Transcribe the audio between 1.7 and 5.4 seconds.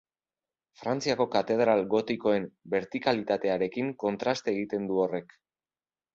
gotikoen bertikalitatearekin kontraste egiten du horrek.